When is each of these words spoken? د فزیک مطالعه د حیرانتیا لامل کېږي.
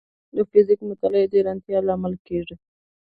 د 0.35 0.37
فزیک 0.51 0.79
مطالعه 0.89 1.27
د 1.29 1.33
حیرانتیا 1.37 1.79
لامل 1.87 2.13
کېږي. 2.27 2.55